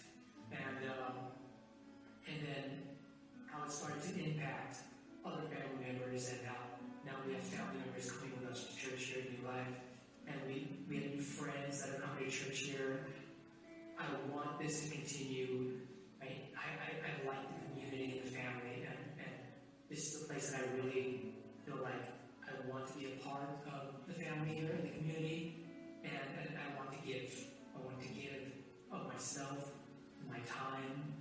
[12.74, 13.06] here.
[14.00, 15.78] I want this to continue.
[16.22, 16.26] I,
[16.58, 19.34] I, I, I like the community and the family, and, and
[19.90, 22.02] this is the place that I really feel like
[22.42, 25.66] I want to be a part of the family here and the community,
[26.04, 27.30] and, and I want to give.
[27.76, 28.54] I want to give
[28.92, 29.72] of myself,
[30.30, 31.13] my time,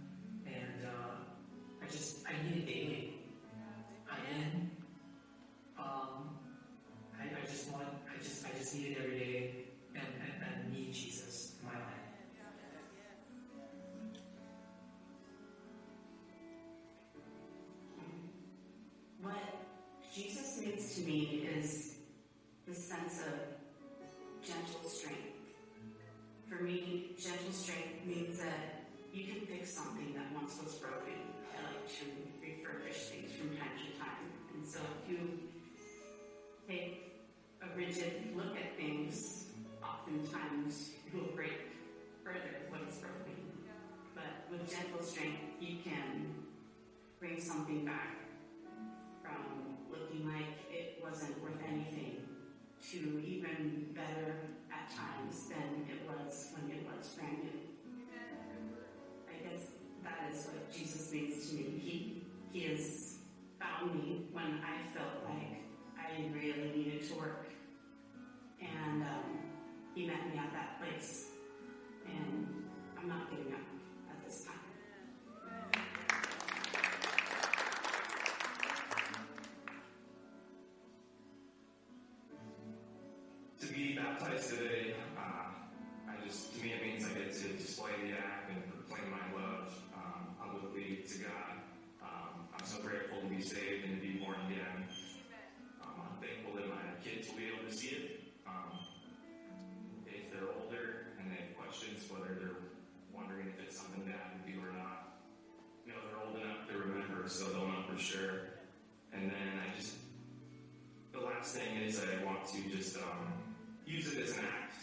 [84.39, 84.82] Saturday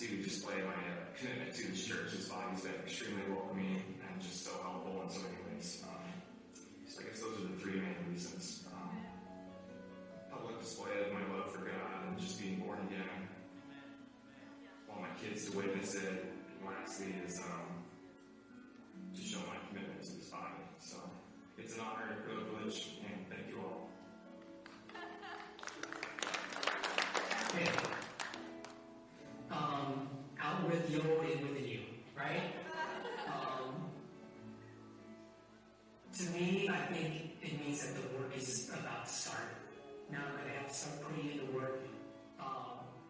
[0.10, 3.39] to display my uh, commitment to this ensure his has been extremely well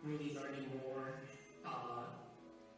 [0.03, 1.21] really learning more,
[1.65, 2.03] uh,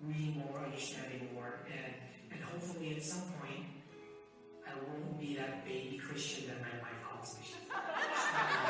[0.01, 1.93] reading more, understanding more, and,
[2.31, 3.65] and hopefully at some point
[4.67, 8.67] I won't be that baby Christian that my wife calls me.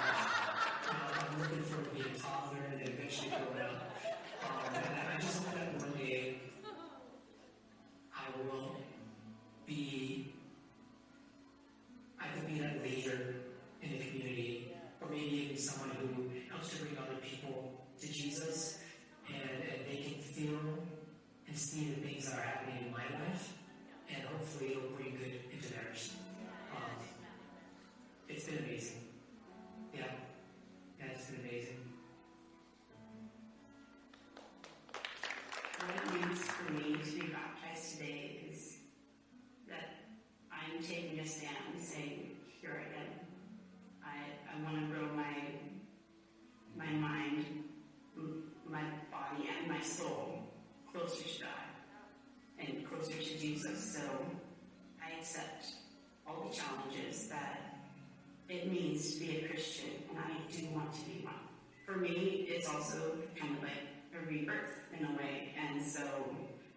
[64.41, 65.53] rebirth in a way.
[65.57, 66.01] And so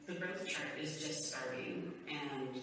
[0.06, 2.60] the birth chart is just starting, and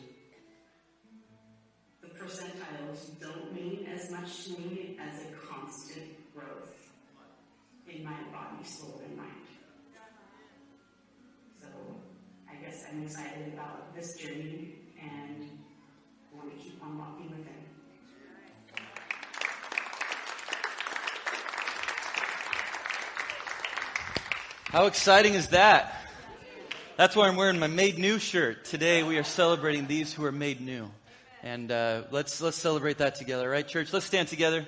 [2.01, 6.75] the percentiles don't mean as much to me as a constant growth
[7.87, 9.29] in my body, soul, and mind.
[11.61, 11.67] So
[12.49, 15.49] I guess I'm excited about this journey and
[16.33, 17.70] want to keep on walking with it.
[24.71, 25.93] How exciting is that?
[26.95, 28.63] That's why I'm wearing my made new shirt.
[28.63, 30.89] Today we are celebrating these who are made new.
[31.43, 33.91] And uh, let's, let's celebrate that together, right, church?
[33.91, 34.65] Let's stand together.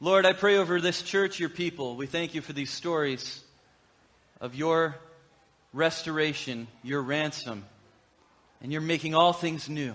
[0.00, 1.94] Lord, I pray over this church, your people.
[1.94, 3.40] We thank you for these stories
[4.40, 4.96] of your
[5.72, 7.64] restoration, your ransom,
[8.60, 9.94] and you're making all things new.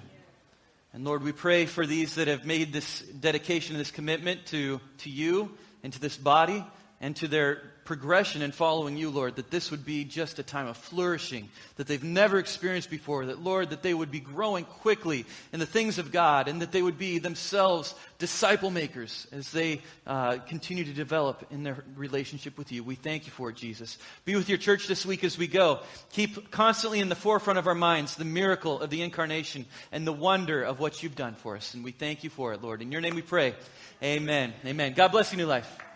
[0.93, 5.09] And Lord, we pray for these that have made this dedication, this commitment to, to
[5.09, 5.51] you
[5.84, 6.63] and to this body
[7.02, 10.68] and to their progression in following you, Lord, that this would be just a time
[10.68, 13.26] of flourishing that they've never experienced before.
[13.26, 16.72] That, Lord, that they would be growing quickly in the things of God and that
[16.72, 22.60] they would be themselves disciple makers as they uh, continue to develop in their relationship
[22.60, 22.84] with you.
[22.84, 23.97] We thank you for it, Jesus.
[24.24, 25.80] Be with your church this week as we go.
[26.12, 30.14] Keep constantly in the forefront of our minds the miracle of the incarnation and the
[30.14, 31.74] wonder of what you've done for us.
[31.74, 32.84] And we thank you for it, Lord.
[32.84, 33.56] In your name we pray.
[34.04, 34.54] Amen.
[34.64, 34.93] Amen.
[34.93, 35.89] God bless you, New Life.